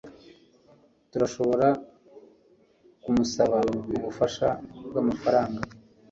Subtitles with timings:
[1.11, 1.67] Turashobora
[3.03, 3.57] kumusaba
[3.99, 4.47] ubufasha
[4.87, 5.61] bwamafaranga.